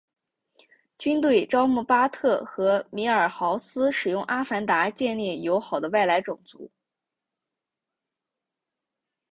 [0.97, 6.71] 军队招募巴特和米尔豪斯使用阿凡达建立交好的外来种族。